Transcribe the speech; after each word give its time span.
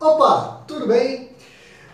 Opa, 0.00 0.62
tudo 0.68 0.86
bem? 0.86 1.30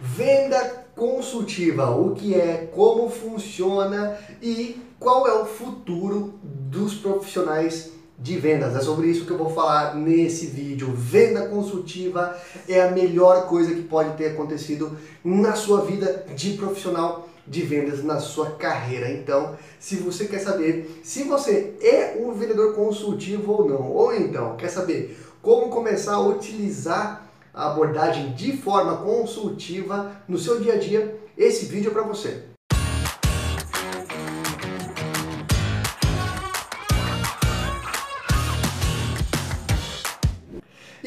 Venda 0.00 0.86
consultiva, 0.94 1.90
o 1.90 2.14
que 2.14 2.32
é, 2.32 2.70
como 2.72 3.10
funciona 3.10 4.16
e 4.40 4.80
qual 5.00 5.26
é 5.26 5.34
o 5.42 5.44
futuro 5.44 6.34
dos 6.40 6.94
profissionais 6.94 7.90
de 8.16 8.38
vendas. 8.38 8.76
É 8.76 8.80
sobre 8.80 9.08
isso 9.08 9.26
que 9.26 9.32
eu 9.32 9.36
vou 9.36 9.50
falar 9.50 9.96
nesse 9.96 10.46
vídeo. 10.46 10.92
Venda 10.94 11.48
consultiva 11.48 12.38
é 12.68 12.82
a 12.82 12.92
melhor 12.92 13.48
coisa 13.48 13.74
que 13.74 13.82
pode 13.82 14.16
ter 14.16 14.26
acontecido 14.26 14.96
na 15.24 15.56
sua 15.56 15.80
vida 15.80 16.24
de 16.36 16.52
profissional 16.52 17.28
de 17.44 17.62
vendas 17.62 18.04
na 18.04 18.20
sua 18.20 18.52
carreira. 18.52 19.10
Então, 19.10 19.56
se 19.80 19.96
você 19.96 20.26
quer 20.26 20.38
saber 20.38 21.00
se 21.02 21.24
você 21.24 21.74
é 21.82 22.16
um 22.20 22.30
vendedor 22.30 22.76
consultivo 22.76 23.54
ou 23.54 23.68
não, 23.68 23.90
ou 23.90 24.14
então 24.14 24.56
quer 24.56 24.68
saber 24.68 25.18
como 25.42 25.68
começar 25.68 26.14
a 26.14 26.20
utilizar 26.20 27.27
a 27.58 27.72
abordagem 27.72 28.34
de 28.34 28.56
forma 28.56 28.98
consultiva 28.98 30.12
no 30.28 30.38
seu 30.38 30.60
dia 30.60 30.74
a 30.74 30.78
dia, 30.78 31.20
esse 31.36 31.66
vídeo 31.66 31.90
é 31.90 31.92
para 31.92 32.04
você. 32.04 32.44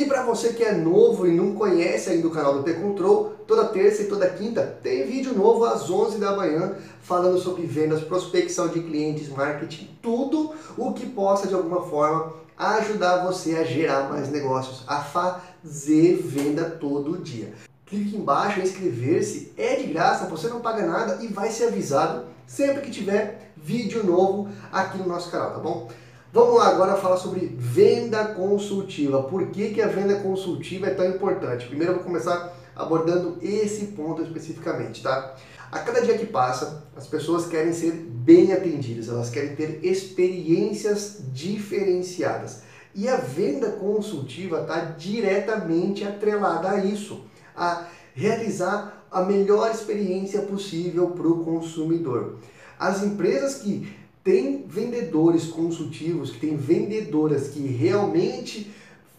E 0.02 0.06
para 0.08 0.24
você 0.24 0.54
que 0.54 0.64
é 0.64 0.72
novo 0.72 1.28
e 1.28 1.32
não 1.32 1.54
conhece 1.54 2.10
ainda 2.10 2.28
o 2.28 2.32
canal 2.32 2.56
do 2.56 2.64
P-Control, 2.64 3.36
toda 3.46 3.68
terça 3.68 4.02
e 4.02 4.08
toda 4.08 4.28
quinta 4.28 4.80
tem 4.82 5.06
vídeo 5.06 5.32
novo 5.38 5.64
às 5.64 5.92
11 5.92 6.18
da 6.18 6.36
manhã 6.36 6.74
falando 7.04 7.38
sobre 7.38 7.68
vendas, 7.68 8.02
prospecção 8.02 8.68
de 8.68 8.82
clientes, 8.82 9.30
marketing, 9.30 9.88
tudo 10.02 10.56
o 10.76 10.92
que 10.94 11.06
possa 11.06 11.48
de 11.48 11.54
alguma 11.54 11.84
forma 11.84 12.34
ajudar 12.58 13.24
você 13.24 13.56
a 13.58 13.64
gerar 13.64 14.10
mais 14.10 14.28
negócios, 14.32 14.84
a 14.88 15.02
fazer 15.02 16.16
venda 16.16 16.66
todo 16.66 17.20
dia. 17.20 17.54
Clique 17.86 18.18
embaixo 18.18 18.60
em 18.60 18.64
inscrever-se, 18.64 19.54
é 19.56 19.76
de 19.76 19.84
graça, 19.84 20.26
você 20.26 20.48
não 20.48 20.62
paga 20.62 20.84
nada 20.84 21.24
e 21.24 21.28
vai 21.28 21.52
ser 21.52 21.66
avisado 21.66 22.26
sempre 22.48 22.82
que 22.82 22.90
tiver 22.90 23.54
vídeo 23.56 24.04
novo 24.04 24.50
aqui 24.72 24.98
no 24.98 25.08
nosso 25.08 25.30
canal, 25.30 25.52
tá 25.52 25.60
bom? 25.60 25.88
Vamos 26.34 26.56
lá 26.56 26.70
agora 26.70 26.96
falar 26.96 27.18
sobre 27.18 27.54
venda 27.58 28.24
consultiva. 28.24 29.24
Por 29.24 29.48
que, 29.48 29.74
que 29.74 29.82
a 29.82 29.88
venda 29.88 30.16
consultiva 30.22 30.88
é 30.88 30.94
tão 30.94 31.06
importante? 31.06 31.68
Primeiro 31.68 31.92
eu 31.92 31.96
vou 31.98 32.06
começar 32.06 32.56
abordando 32.74 33.38
esse 33.42 33.88
ponto 33.88 34.22
especificamente, 34.22 35.04
tá? 35.04 35.36
A 35.70 35.80
cada 35.80 36.00
dia 36.02 36.18
que 36.18 36.26
passa, 36.26 36.86
as 36.96 37.06
pessoas 37.06 37.48
querem 37.48 37.74
ser 37.74 37.92
bem 37.92 38.54
atendidas, 38.54 39.10
elas 39.10 39.30
querem 39.30 39.58
ter 39.58 39.82
experiências 39.84 41.18
diferenciadas. 41.34 42.62
E 42.96 43.10
a 43.10 43.18
venda 43.18 43.72
consultiva 43.72 44.62
está 44.62 44.80
diretamente 44.80 46.06
atrelada 46.06 46.70
a 46.70 46.86
isso, 46.86 47.26
a 47.54 47.88
realizar 48.14 49.06
a 49.12 49.22
melhor 49.22 49.70
experiência 49.70 50.44
possível 50.44 51.10
para 51.10 51.28
o 51.28 51.44
consumidor. 51.44 52.38
As 52.80 53.04
empresas 53.04 53.56
que 53.56 54.00
têm 54.24 54.66
vendedores 54.68 55.46
consultivos, 55.46 56.32
que 56.32 56.40
têm 56.40 56.56
vendedoras 56.56 57.50
que 57.50 57.60
realmente 57.60 58.72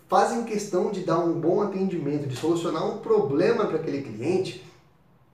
fazem 0.09 0.45
questão 0.45 0.91
de 0.91 1.01
dar 1.01 1.19
um 1.19 1.41
bom 1.41 1.63
atendimento, 1.63 2.29
de 2.29 2.37
solucionar 2.37 2.87
um 2.87 2.99
problema 2.99 3.67
para 3.67 3.77
aquele 3.77 4.03
cliente, 4.03 4.63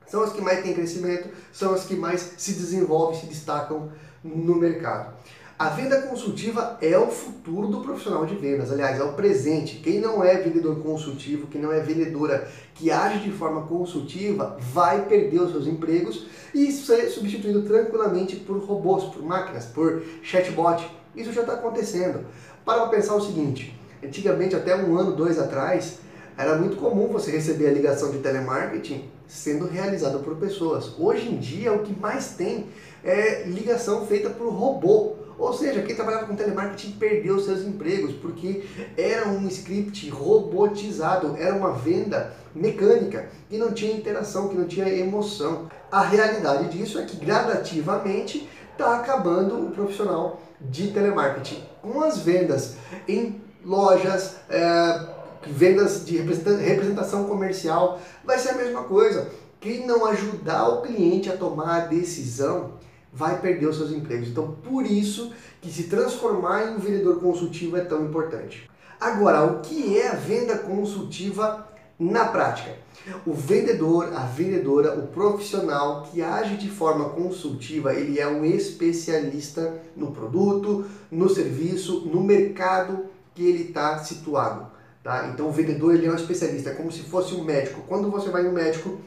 são 0.06 0.22
as 0.22 0.32
que 0.32 0.40
mais 0.40 0.62
têm 0.62 0.72
crescimento, 0.72 1.28
são 1.52 1.74
as 1.74 1.84
que 1.84 1.94
mais 1.94 2.34
se 2.38 2.52
desenvolvem, 2.52 3.20
se 3.20 3.26
destacam 3.26 3.92
no 4.24 4.54
mercado. 4.54 5.14
A 5.58 5.70
venda 5.70 6.02
consultiva 6.02 6.78
é 6.80 6.96
o 6.96 7.08
futuro 7.08 7.66
do 7.66 7.80
profissional 7.80 8.24
de 8.24 8.36
vendas, 8.36 8.70
aliás, 8.70 9.00
é 9.00 9.02
o 9.02 9.14
presente. 9.14 9.80
Quem 9.82 9.98
não 9.98 10.22
é 10.22 10.36
vendedor 10.36 10.80
consultivo, 10.80 11.48
quem 11.48 11.60
não 11.60 11.72
é 11.72 11.80
vendedora 11.80 12.48
que 12.76 12.92
age 12.92 13.18
de 13.18 13.32
forma 13.32 13.62
consultiva, 13.62 14.56
vai 14.72 15.06
perder 15.06 15.40
os 15.40 15.50
seus 15.50 15.66
empregos 15.66 16.28
e 16.54 16.70
ser 16.70 17.08
substituído 17.08 17.62
tranquilamente 17.62 18.36
por 18.36 18.58
robôs, 18.58 19.02
por 19.06 19.20
máquinas, 19.20 19.64
por 19.64 20.00
chatbot. 20.22 20.88
Isso 21.16 21.32
já 21.32 21.40
está 21.40 21.54
acontecendo. 21.54 22.24
Para 22.64 22.86
pensar 22.86 23.16
o 23.16 23.20
seguinte: 23.20 23.76
antigamente, 24.00 24.54
até 24.54 24.76
um 24.76 24.96
ano, 24.96 25.16
dois 25.16 25.40
atrás, 25.40 25.98
era 26.36 26.56
muito 26.56 26.76
comum 26.76 27.08
você 27.08 27.32
receber 27.32 27.66
a 27.66 27.72
ligação 27.72 28.12
de 28.12 28.18
telemarketing 28.18 29.10
sendo 29.26 29.66
realizada 29.66 30.20
por 30.20 30.36
pessoas. 30.36 30.92
Hoje 30.96 31.28
em 31.28 31.36
dia, 31.36 31.72
o 31.72 31.80
que 31.80 31.92
mais 31.98 32.36
tem 32.36 32.66
é 33.04 33.44
ligação 33.44 34.06
feita 34.06 34.30
por 34.30 34.52
robô. 34.52 35.16
Ou 35.38 35.52
seja, 35.52 35.82
quem 35.82 35.94
trabalhava 35.94 36.26
com 36.26 36.34
telemarketing 36.34 36.92
perdeu 36.98 37.38
seus 37.38 37.60
empregos 37.62 38.12
porque 38.14 38.64
era 38.96 39.28
um 39.28 39.46
script 39.46 40.10
robotizado, 40.10 41.36
era 41.38 41.54
uma 41.54 41.72
venda 41.72 42.34
mecânica 42.52 43.28
que 43.48 43.56
não 43.56 43.72
tinha 43.72 43.96
interação, 43.96 44.48
que 44.48 44.56
não 44.56 44.66
tinha 44.66 44.88
emoção. 44.88 45.70
A 45.92 46.02
realidade 46.02 46.76
disso 46.76 46.98
é 46.98 47.04
que 47.04 47.16
gradativamente 47.16 48.48
está 48.72 48.96
acabando 48.96 49.66
o 49.66 49.70
profissional 49.70 50.40
de 50.60 50.90
telemarketing. 50.90 51.62
Com 51.80 52.02
as 52.02 52.18
vendas 52.18 52.74
em 53.06 53.40
lojas, 53.64 54.36
é, 54.50 55.06
vendas 55.46 56.04
de 56.04 56.18
representação 56.18 57.24
comercial, 57.26 58.00
vai 58.24 58.38
ser 58.38 58.50
a 58.50 58.54
mesma 58.54 58.84
coisa. 58.84 59.30
Quem 59.60 59.86
não 59.86 60.06
ajudar 60.06 60.68
o 60.68 60.82
cliente 60.82 61.30
a 61.30 61.36
tomar 61.36 61.76
a 61.76 61.86
decisão 61.86 62.72
vai 63.12 63.40
perder 63.40 63.66
os 63.66 63.76
seus 63.76 63.90
empregos. 63.90 64.28
Então, 64.28 64.56
por 64.64 64.84
isso 64.84 65.32
que 65.60 65.70
se 65.70 65.84
transformar 65.84 66.66
em 66.66 66.76
um 66.76 66.78
vendedor 66.78 67.20
consultivo 67.20 67.76
é 67.76 67.80
tão 67.80 68.04
importante. 68.04 68.70
Agora, 69.00 69.44
o 69.44 69.60
que 69.60 69.98
é 69.98 70.08
a 70.08 70.14
venda 70.14 70.58
consultiva 70.58 71.68
na 71.98 72.26
prática? 72.26 72.76
O 73.24 73.32
vendedor, 73.32 74.12
a 74.14 74.26
vendedora, 74.26 74.98
o 74.98 75.06
profissional 75.06 76.02
que 76.02 76.22
age 76.22 76.56
de 76.56 76.68
forma 76.68 77.08
consultiva, 77.10 77.94
ele 77.94 78.18
é 78.18 78.26
um 78.26 78.44
especialista 78.44 79.80
no 79.96 80.10
produto, 80.10 80.84
no 81.10 81.28
serviço, 81.28 82.00
no 82.06 82.22
mercado 82.22 83.06
que 83.34 83.46
ele 83.46 83.64
está 83.64 83.98
situado. 83.98 84.66
Tá? 85.02 85.30
Então 85.32 85.48
o 85.48 85.52
vendedor 85.52 85.94
ele 85.94 86.06
é 86.06 86.10
um 86.10 86.16
especialista, 86.16 86.70
é 86.70 86.74
como 86.74 86.92
se 86.92 87.02
fosse 87.02 87.34
um 87.34 87.44
médico. 87.44 87.82
Quando 87.86 88.10
você 88.10 88.28
vai 88.30 88.42
no 88.42 88.52
médico, 88.52 88.98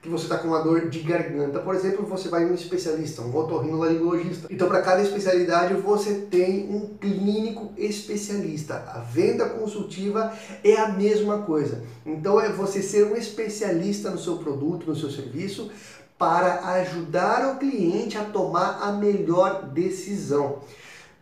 que 0.00 0.08
você 0.08 0.24
está 0.24 0.38
com 0.38 0.48
uma 0.48 0.62
dor 0.62 0.88
de 0.88 1.00
garganta, 1.00 1.58
por 1.58 1.74
exemplo, 1.74 2.06
você 2.06 2.28
vai 2.28 2.44
em 2.44 2.50
um 2.50 2.54
especialista, 2.54 3.22
um 3.22 3.36
otorrinolaringologista. 3.36 4.46
Então, 4.48 4.68
para 4.68 4.80
cada 4.80 5.02
especialidade, 5.02 5.74
você 5.74 6.14
tem 6.30 6.68
um 6.70 6.96
clínico 6.98 7.72
especialista. 7.76 8.74
A 8.94 9.00
venda 9.00 9.48
consultiva 9.48 10.32
é 10.62 10.76
a 10.76 10.88
mesma 10.88 11.38
coisa. 11.38 11.82
Então, 12.06 12.40
é 12.40 12.48
você 12.48 12.80
ser 12.80 13.04
um 13.04 13.16
especialista 13.16 14.10
no 14.10 14.18
seu 14.18 14.36
produto, 14.36 14.86
no 14.86 14.94
seu 14.94 15.10
serviço, 15.10 15.70
para 16.16 16.64
ajudar 16.74 17.54
o 17.54 17.58
cliente 17.58 18.16
a 18.16 18.24
tomar 18.24 18.80
a 18.82 18.92
melhor 18.92 19.68
decisão. 19.68 20.60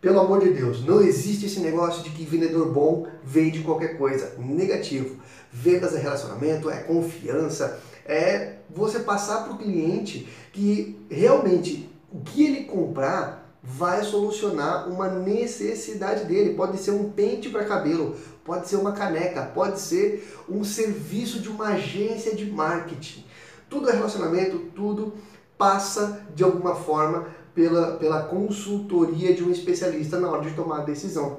Pelo 0.00 0.20
amor 0.20 0.40
de 0.40 0.50
Deus, 0.50 0.84
não 0.84 1.02
existe 1.02 1.46
esse 1.46 1.60
negócio 1.60 2.02
de 2.02 2.10
que 2.10 2.24
vendedor 2.24 2.70
bom 2.70 3.06
vende 3.24 3.62
qualquer 3.62 3.96
coisa. 3.96 4.34
Negativo. 4.38 5.16
Vendas 5.58 5.94
é 5.94 5.98
relacionamento, 5.98 6.68
é 6.68 6.82
confiança, 6.82 7.80
é 8.04 8.56
você 8.68 8.98
passar 9.00 9.44
para 9.44 9.54
o 9.54 9.58
cliente 9.58 10.28
que 10.52 11.00
realmente 11.10 11.90
o 12.12 12.20
que 12.20 12.44
ele 12.44 12.64
comprar 12.64 13.58
vai 13.62 14.04
solucionar 14.04 14.86
uma 14.86 15.08
necessidade 15.08 16.24
dele. 16.24 16.54
Pode 16.54 16.76
ser 16.76 16.90
um 16.90 17.10
pente 17.10 17.48
para 17.48 17.64
cabelo, 17.64 18.14
pode 18.44 18.68
ser 18.68 18.76
uma 18.76 18.92
caneca, 18.92 19.42
pode 19.46 19.80
ser 19.80 20.30
um 20.46 20.62
serviço 20.62 21.40
de 21.40 21.48
uma 21.48 21.68
agência 21.68 22.36
de 22.36 22.44
marketing. 22.50 23.24
Tudo 23.70 23.88
é 23.88 23.94
relacionamento, 23.94 24.58
tudo 24.74 25.14
passa 25.56 26.20
de 26.34 26.44
alguma 26.44 26.74
forma 26.74 27.28
pela, 27.54 27.96
pela 27.96 28.24
consultoria 28.24 29.34
de 29.34 29.42
um 29.42 29.50
especialista 29.50 30.20
na 30.20 30.30
hora 30.30 30.42
de 30.42 30.54
tomar 30.54 30.82
a 30.82 30.84
decisão. 30.84 31.38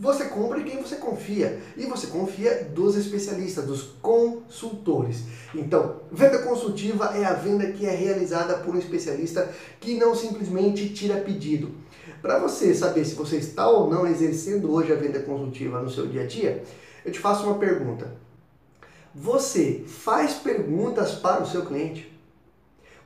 Você 0.00 0.26
compra 0.26 0.60
em 0.60 0.64
quem 0.64 0.80
você 0.80 0.96
confia. 0.96 1.60
E 1.76 1.86
você 1.86 2.06
confia 2.06 2.64
dos 2.72 2.96
especialistas, 2.96 3.66
dos 3.66 3.82
consultores. 4.00 5.24
Então, 5.54 6.02
venda 6.12 6.38
consultiva 6.38 7.16
é 7.16 7.24
a 7.24 7.32
venda 7.32 7.72
que 7.72 7.84
é 7.84 7.90
realizada 7.90 8.58
por 8.58 8.74
um 8.74 8.78
especialista 8.78 9.50
que 9.80 9.96
não 9.96 10.14
simplesmente 10.14 10.88
tira 10.90 11.20
pedido. 11.20 11.72
Para 12.22 12.38
você 12.38 12.74
saber 12.74 13.04
se 13.04 13.14
você 13.14 13.36
está 13.36 13.68
ou 13.68 13.90
não 13.90 14.06
exercendo 14.06 14.72
hoje 14.72 14.92
a 14.92 14.96
venda 14.96 15.20
consultiva 15.20 15.82
no 15.82 15.90
seu 15.90 16.06
dia 16.06 16.22
a 16.22 16.26
dia, 16.26 16.62
eu 17.04 17.10
te 17.10 17.18
faço 17.18 17.44
uma 17.44 17.58
pergunta. 17.58 18.16
Você 19.14 19.84
faz 19.86 20.34
perguntas 20.34 21.12
para 21.12 21.42
o 21.42 21.46
seu 21.46 21.64
cliente? 21.64 22.17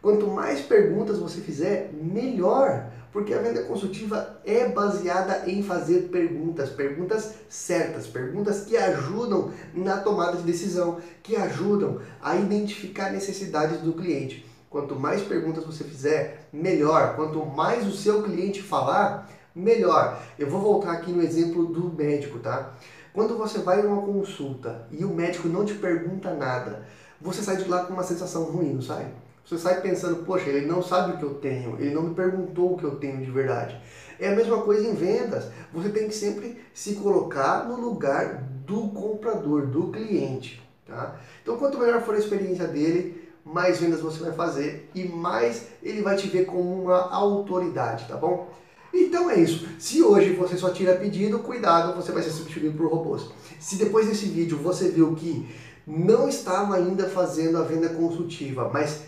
Quanto 0.02 0.26
mais 0.26 0.60
perguntas 0.60 1.16
você 1.16 1.40
fizer, 1.40 1.92
melhor, 1.92 2.90
porque 3.12 3.32
a 3.32 3.40
venda 3.40 3.62
consultiva 3.62 4.40
é 4.44 4.68
baseada 4.68 5.48
em 5.48 5.62
fazer 5.62 6.08
perguntas, 6.08 6.70
perguntas 6.70 7.34
certas, 7.48 8.08
perguntas 8.08 8.64
que 8.64 8.76
ajudam 8.76 9.52
na 9.72 9.98
tomada 9.98 10.38
de 10.38 10.42
decisão, 10.42 10.98
que 11.22 11.36
ajudam 11.36 12.00
a 12.20 12.34
identificar 12.34 13.12
necessidades 13.12 13.78
do 13.80 13.92
cliente. 13.92 14.44
Quanto 14.68 14.96
mais 14.96 15.22
perguntas 15.22 15.64
você 15.64 15.84
fizer, 15.84 16.48
melhor. 16.52 17.14
Quanto 17.14 17.46
mais 17.46 17.86
o 17.86 17.92
seu 17.92 18.24
cliente 18.24 18.60
falar, 18.60 19.30
melhor. 19.54 20.20
Eu 20.36 20.50
vou 20.50 20.60
voltar 20.60 20.92
aqui 20.92 21.12
no 21.12 21.22
exemplo 21.22 21.66
do 21.66 21.92
médico, 21.92 22.40
tá? 22.40 22.74
Quando 23.12 23.36
você 23.36 23.58
vai 23.58 23.82
numa 23.82 24.02
consulta 24.02 24.88
e 24.90 25.04
o 25.04 25.14
médico 25.14 25.46
não 25.46 25.64
te 25.64 25.74
pergunta 25.74 26.34
nada, 26.34 26.82
você 27.20 27.40
sai 27.40 27.58
de 27.58 27.68
lá 27.68 27.84
com 27.84 27.92
uma 27.92 28.02
sensação 28.02 28.44
ruim, 28.44 28.72
não 28.72 28.82
sai? 28.82 29.06
Você 29.44 29.58
sai 29.58 29.80
pensando, 29.80 30.24
poxa, 30.24 30.48
ele 30.48 30.66
não 30.66 30.82
sabe 30.82 31.12
o 31.12 31.18
que 31.18 31.24
eu 31.24 31.34
tenho, 31.34 31.76
ele 31.78 31.94
não 31.94 32.02
me 32.02 32.14
perguntou 32.14 32.72
o 32.72 32.78
que 32.78 32.84
eu 32.84 32.96
tenho 32.96 33.24
de 33.24 33.30
verdade. 33.30 33.78
É 34.18 34.28
a 34.28 34.36
mesma 34.36 34.62
coisa 34.62 34.86
em 34.86 34.94
vendas. 34.94 35.48
Você 35.72 35.88
tem 35.88 36.08
que 36.08 36.14
sempre 36.14 36.60
se 36.72 36.94
colocar 36.94 37.66
no 37.66 37.80
lugar 37.80 38.42
do 38.64 38.88
comprador, 38.88 39.66
do 39.66 39.88
cliente. 39.88 40.62
Tá? 40.86 41.20
Então, 41.42 41.56
quanto 41.56 41.78
melhor 41.78 42.02
for 42.02 42.14
a 42.14 42.18
experiência 42.18 42.66
dele, 42.66 43.30
mais 43.44 43.80
vendas 43.80 44.00
você 44.00 44.20
vai 44.20 44.32
fazer 44.32 44.88
e 44.94 45.04
mais 45.04 45.66
ele 45.82 46.02
vai 46.02 46.16
te 46.16 46.28
ver 46.28 46.46
como 46.46 46.82
uma 46.84 47.10
autoridade, 47.12 48.06
tá 48.06 48.16
bom? 48.16 48.48
Então 48.94 49.30
é 49.30 49.40
isso. 49.40 49.66
Se 49.78 50.02
hoje 50.02 50.34
você 50.34 50.56
só 50.56 50.70
tira 50.70 50.94
pedido, 50.96 51.38
cuidado, 51.38 51.96
você 51.96 52.12
vai 52.12 52.22
ser 52.22 52.30
substituído 52.30 52.76
por 52.76 52.90
robôs. 52.90 53.30
Se 53.58 53.76
depois 53.76 54.06
desse 54.06 54.26
vídeo 54.26 54.58
você 54.58 54.90
viu 54.90 55.14
que 55.14 55.48
não 55.86 56.28
estava 56.28 56.76
ainda 56.76 57.08
fazendo 57.08 57.58
a 57.58 57.62
venda 57.62 57.88
consultiva, 57.88 58.70
mas 58.72 59.04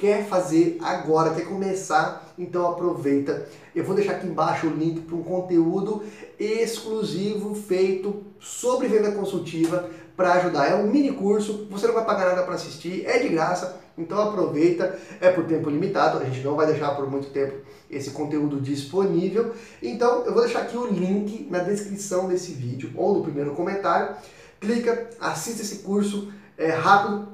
quer 0.00 0.24
fazer 0.24 0.78
agora, 0.80 1.34
quer 1.34 1.44
começar, 1.44 2.32
então 2.38 2.66
aproveita. 2.66 3.46
Eu 3.74 3.84
vou 3.84 3.94
deixar 3.94 4.12
aqui 4.12 4.26
embaixo 4.26 4.66
o 4.66 4.70
link 4.70 5.02
para 5.02 5.14
um 5.14 5.22
conteúdo 5.22 6.02
exclusivo 6.38 7.54
feito 7.54 8.24
sobre 8.40 8.88
venda 8.88 9.12
consultiva 9.12 9.90
para 10.16 10.32
ajudar. 10.32 10.70
É 10.70 10.74
um 10.74 10.86
mini 10.86 11.12
curso, 11.12 11.68
você 11.70 11.86
não 11.86 11.94
vai 11.94 12.06
pagar 12.06 12.30
nada 12.30 12.42
para 12.44 12.54
assistir, 12.54 13.04
é 13.04 13.18
de 13.18 13.28
graça, 13.28 13.78
então 13.96 14.18
aproveita, 14.18 14.98
é 15.20 15.30
por 15.30 15.44
tempo 15.44 15.68
limitado, 15.68 16.18
a 16.18 16.24
gente 16.24 16.40
não 16.42 16.56
vai 16.56 16.66
deixar 16.66 16.96
por 16.96 17.08
muito 17.08 17.28
tempo 17.28 17.56
esse 17.90 18.12
conteúdo 18.12 18.58
disponível. 18.58 19.52
Então 19.82 20.24
eu 20.24 20.32
vou 20.32 20.42
deixar 20.42 20.60
aqui 20.62 20.78
o 20.78 20.86
link 20.86 21.46
na 21.50 21.58
descrição 21.58 22.26
desse 22.26 22.52
vídeo 22.52 22.90
ou 22.96 23.18
no 23.18 23.22
primeiro 23.22 23.50
comentário. 23.50 24.16
Clica, 24.58 25.10
assista 25.20 25.60
esse 25.60 25.76
curso, 25.76 26.32
é 26.56 26.70
rápido, 26.70 27.28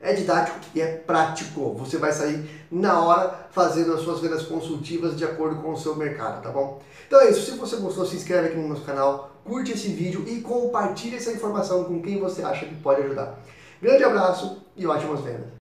é 0.00 0.12
didático 0.12 0.58
e 0.74 0.80
é 0.80 0.96
prático. 0.96 1.74
Você 1.74 1.96
vai 1.96 2.12
sair 2.12 2.48
na 2.70 3.00
hora 3.00 3.46
fazendo 3.50 3.94
as 3.94 4.00
suas 4.00 4.20
vendas 4.20 4.42
consultivas 4.42 5.16
de 5.16 5.24
acordo 5.24 5.62
com 5.62 5.72
o 5.72 5.76
seu 5.76 5.96
mercado, 5.96 6.42
tá 6.42 6.50
bom? 6.50 6.80
Então 7.06 7.20
é 7.20 7.30
isso. 7.30 7.50
Se 7.50 7.56
você 7.58 7.76
gostou, 7.76 8.04
se 8.04 8.16
inscreve 8.16 8.48
aqui 8.48 8.56
no 8.56 8.68
nosso 8.68 8.82
canal, 8.84 9.30
curte 9.44 9.72
esse 9.72 9.88
vídeo 9.88 10.24
e 10.26 10.40
compartilhe 10.40 11.16
essa 11.16 11.32
informação 11.32 11.84
com 11.84 12.00
quem 12.02 12.18
você 12.18 12.42
acha 12.42 12.66
que 12.66 12.74
pode 12.76 13.02
ajudar. 13.02 13.38
Grande 13.80 14.04
abraço 14.04 14.62
e 14.76 14.86
ótimas 14.86 15.20
vendas! 15.20 15.48